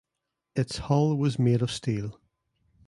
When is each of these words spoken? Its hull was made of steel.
Its 0.55 0.79
hull 0.79 1.15
was 1.15 1.37
made 1.37 1.61
of 1.61 1.69
steel. 1.69 2.19